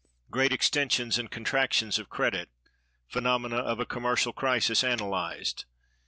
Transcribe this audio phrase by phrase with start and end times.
[0.31, 2.49] Great extensions and contractions of Credit.
[3.07, 5.65] Phenomena of a commercial crisis analyzed.